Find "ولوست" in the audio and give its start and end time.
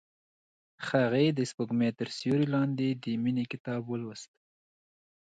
3.87-4.31